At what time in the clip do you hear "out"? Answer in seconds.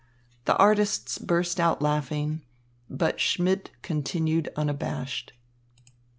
1.59-1.79